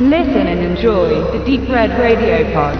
[0.00, 2.76] Listen and enjoy the Deep Red Radio Pod.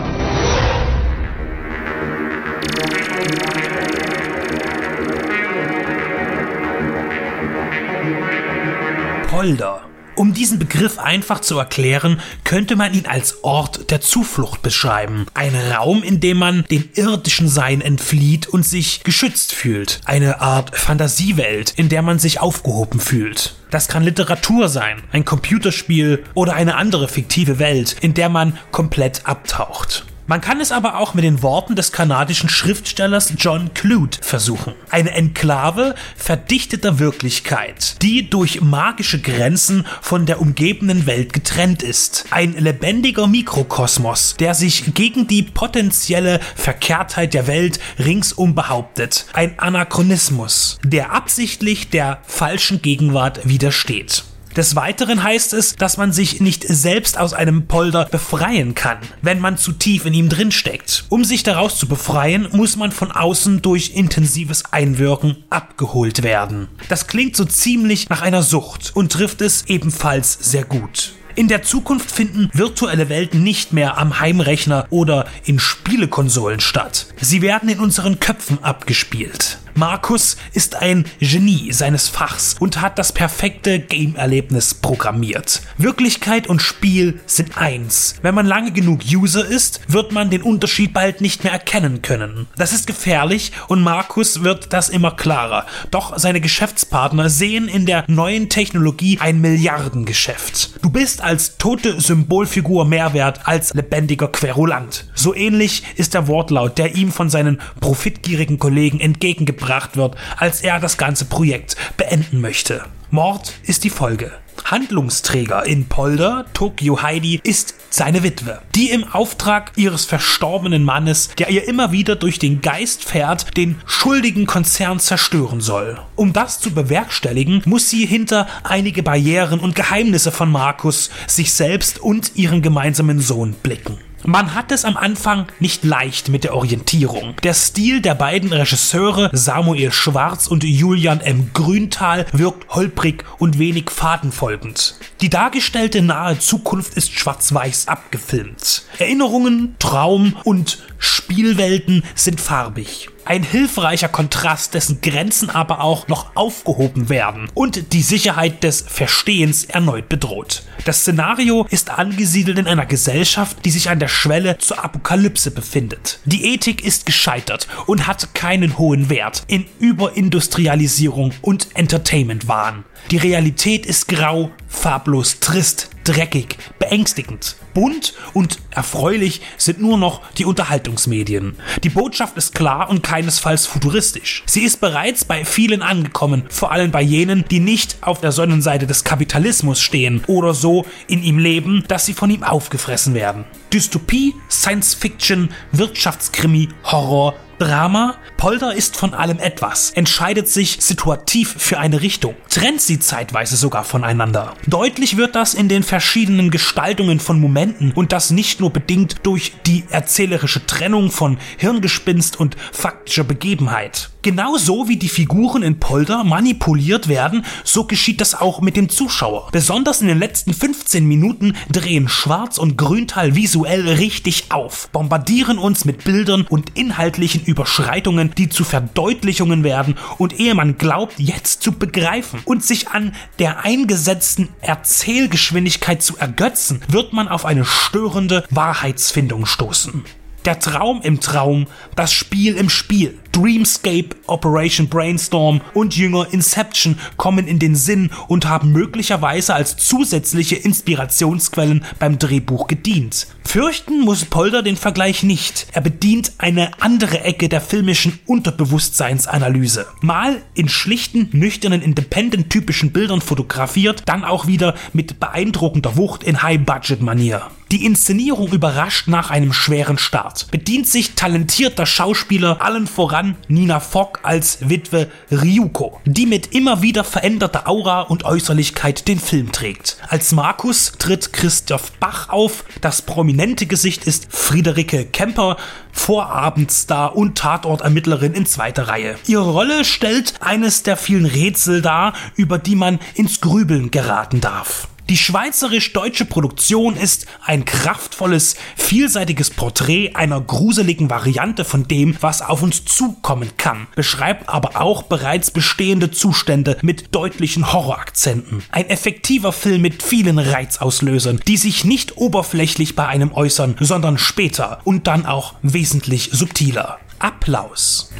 [9.28, 9.87] Polder.
[10.28, 15.24] Um diesen Begriff einfach zu erklären, könnte man ihn als Ort der Zuflucht beschreiben.
[15.32, 20.02] Ein Raum, in dem man dem irdischen Sein entflieht und sich geschützt fühlt.
[20.04, 23.54] Eine Art Fantasiewelt, in der man sich aufgehoben fühlt.
[23.70, 29.24] Das kann Literatur sein, ein Computerspiel oder eine andere fiktive Welt, in der man komplett
[29.24, 30.04] abtaucht.
[30.28, 34.74] Man kann es aber auch mit den Worten des kanadischen Schriftstellers John Clute versuchen.
[34.90, 42.26] Eine Enklave verdichteter Wirklichkeit, die durch magische Grenzen von der umgebenden Welt getrennt ist.
[42.28, 49.24] Ein lebendiger Mikrokosmos, der sich gegen die potenzielle Verkehrtheit der Welt ringsum behauptet.
[49.32, 54.24] Ein Anachronismus, der absichtlich der falschen Gegenwart widersteht.
[54.56, 59.40] Des Weiteren heißt es, dass man sich nicht selbst aus einem Polder befreien kann, wenn
[59.40, 61.04] man zu tief in ihm drinsteckt.
[61.08, 66.68] Um sich daraus zu befreien, muss man von außen durch intensives Einwirken abgeholt werden.
[66.88, 71.12] Das klingt so ziemlich nach einer Sucht und trifft es ebenfalls sehr gut.
[71.38, 77.06] In der Zukunft finden virtuelle Welten nicht mehr am Heimrechner oder in Spielekonsolen statt.
[77.20, 79.58] Sie werden in unseren Köpfen abgespielt.
[79.78, 85.62] Markus ist ein Genie seines Fachs und hat das perfekte Game-Erlebnis programmiert.
[85.76, 88.16] Wirklichkeit und Spiel sind eins.
[88.20, 92.48] Wenn man lange genug User ist, wird man den Unterschied bald nicht mehr erkennen können.
[92.56, 95.64] Das ist gefährlich und Markus wird das immer klarer.
[95.92, 100.82] Doch seine Geschäftspartner sehen in der neuen Technologie ein Milliardengeschäft.
[100.82, 105.06] Du bist als tote Symbolfigur mehr wert als lebendiger Querulant.
[105.14, 110.62] So ähnlich ist der Wortlaut, der ihm von seinen profitgierigen Kollegen entgegengebracht gebracht wird, als
[110.62, 112.84] er das ganze Projekt beenden möchte.
[113.10, 114.32] Mord ist die Folge.
[114.64, 121.50] Handlungsträger in Polder, Tokyo Heidi, ist seine Witwe, die im Auftrag ihres verstorbenen Mannes, der
[121.50, 125.98] ihr immer wieder durch den Geist fährt, den schuldigen Konzern zerstören soll.
[126.16, 131.98] Um das zu bewerkstelligen, muss sie hinter einige Barrieren und Geheimnisse von Markus, sich selbst
[131.98, 133.98] und ihren gemeinsamen Sohn blicken.
[134.24, 137.36] Man hat es am Anfang nicht leicht mit der Orientierung.
[137.42, 141.50] Der Stil der beiden Regisseure Samuel Schwarz und Julian M.
[141.54, 144.96] Grüntal wirkt holprig und wenig fadenfolgend.
[145.20, 148.77] Die dargestellte nahe Zukunft ist schwarz-weiß abgefilmt.
[148.98, 157.10] Erinnerungen, Traum und Spielwelten sind farbig ein hilfreicher Kontrast, dessen Grenzen aber auch noch aufgehoben
[157.10, 160.62] werden und die Sicherheit des Verstehens erneut bedroht.
[160.86, 166.20] Das Szenario ist angesiedelt in einer Gesellschaft, die sich an der Schwelle zur Apokalypse befindet.
[166.24, 172.84] Die Ethik ist gescheitert und hat keinen hohen Wert in Überindustrialisierung und Entertainment-Wahn.
[173.10, 177.56] Die Realität ist grau, farblos, trist, dreckig, beängstigend.
[177.74, 181.56] Bunt und erfreulich sind nur noch die Unterhaltungsmedien.
[181.84, 184.42] Die Botschaft ist klar und keinesfalls futuristisch.
[184.46, 188.86] Sie ist bereits bei vielen angekommen, vor allem bei jenen, die nicht auf der Sonnenseite
[188.86, 193.44] des Kapitalismus stehen oder so in ihm leben, dass sie von ihm aufgefressen werden.
[193.72, 201.80] Dystopie, Science Fiction, Wirtschaftskrimi, Horror, Drama, Polder ist von allem etwas, entscheidet sich situativ für
[201.80, 204.54] eine Richtung, trennt sie zeitweise sogar voneinander.
[204.68, 209.54] Deutlich wird das in den verschiedenen Gestaltungen von Momenten und das nicht nur bedingt durch
[209.66, 214.10] die erzählerische Trennung von Hirngespinst und faktischer Begebenheit.
[214.28, 219.48] Genauso wie die Figuren in Polder manipuliert werden, so geschieht das auch mit dem Zuschauer.
[219.52, 225.86] Besonders in den letzten 15 Minuten drehen Schwarz und Grüntal visuell richtig auf, bombardieren uns
[225.86, 231.72] mit Bildern und inhaltlichen Überschreitungen, die zu Verdeutlichungen werden und ehe man glaubt, jetzt zu
[231.72, 239.46] begreifen und sich an der eingesetzten Erzählgeschwindigkeit zu ergötzen, wird man auf eine störende Wahrheitsfindung
[239.46, 240.04] stoßen.
[240.48, 243.18] Der Traum im Traum, das Spiel im Spiel.
[243.32, 250.56] Dreamscape, Operation Brainstorm und Jünger Inception kommen in den Sinn und haben möglicherweise als zusätzliche
[250.56, 253.26] Inspirationsquellen beim Drehbuch gedient.
[253.44, 255.66] Fürchten muss Polder den Vergleich nicht.
[255.72, 259.86] Er bedient eine andere Ecke der filmischen Unterbewusstseinsanalyse.
[260.00, 267.50] Mal in schlichten, nüchternen, independent-typischen Bildern fotografiert, dann auch wieder mit beeindruckender Wucht in High-Budget-Manier.
[267.70, 274.20] Die Inszenierung überrascht nach einem schweren Start, bedient sich talentierter Schauspieler, allen voran Nina Fogg
[274.22, 279.98] als Witwe Ryuko, die mit immer wieder veränderter Aura und Äußerlichkeit den Film trägt.
[280.08, 285.58] Als Markus tritt Christoph Bach auf, das prominente Gesicht ist Friederike Kemper,
[285.92, 289.16] Vorabendstar und Tatortermittlerin in zweiter Reihe.
[289.26, 294.88] Ihre Rolle stellt eines der vielen Rätsel dar, über die man ins Grübeln geraten darf.
[295.10, 302.62] Die schweizerisch-deutsche Produktion ist ein kraftvolles, vielseitiges Porträt einer gruseligen Variante von dem, was auf
[302.62, 308.62] uns zukommen kann, beschreibt aber auch bereits bestehende Zustände mit deutlichen Horrorakzenten.
[308.70, 314.80] Ein effektiver Film mit vielen Reizauslösern, die sich nicht oberflächlich bei einem äußern, sondern später
[314.84, 316.98] und dann auch wesentlich subtiler.
[317.18, 318.10] Applaus.